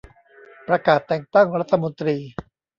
[0.67, 2.17] ประกาศแต่งตั้งรัฐมนตรี